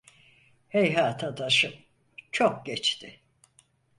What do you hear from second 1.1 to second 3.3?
adaşım, çok geçti.